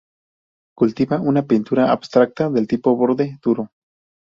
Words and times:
Cultiva 0.81 1.21
una 1.33 1.43
pintura 1.45 1.91
abstracta 1.91 2.49
del 2.49 2.67
tipo 2.67 2.95
"borde 2.95 3.37
duro". 3.39 3.69